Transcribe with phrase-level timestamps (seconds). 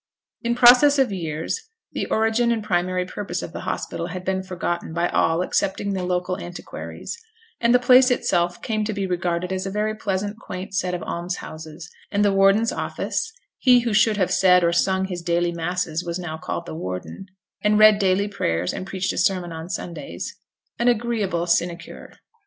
[0.41, 4.95] In process of years the origin and primary purpose of the hospital had been forgotten
[4.95, 7.15] by all excepting the local antiquaries;
[7.59, 11.03] and the place itself came to be regarded as a very pleasant quaint set of
[11.03, 16.03] almshouses; and the warden's office (he who should have said or sung his daily masses
[16.03, 17.27] was now called the warden,
[17.61, 20.35] and read daily prayers and preached a sermon on Sundays)
[20.79, 22.11] an agreeable sinecure.